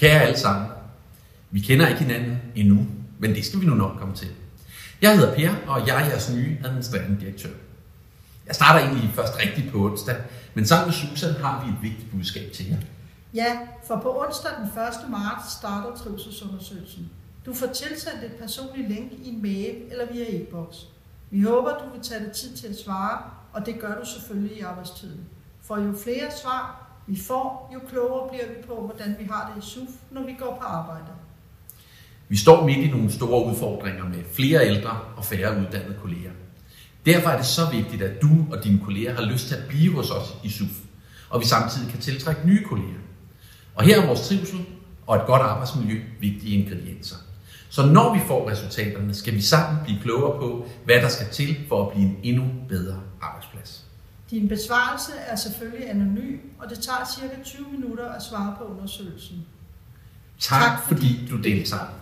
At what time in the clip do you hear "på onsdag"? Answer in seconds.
9.72-10.16, 13.96-14.50